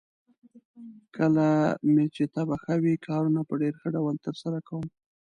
[1.15, 1.47] کله
[1.93, 4.85] مې چې طبعه ښه وي، کارونه په ډېر ښه ډول ترسره کوم.